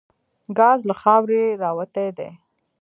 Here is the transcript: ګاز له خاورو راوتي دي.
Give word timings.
ګاز 0.57 0.79
له 0.89 0.95
خاورو 1.01 1.43
راوتي 1.61 2.07
دي. 2.17 2.29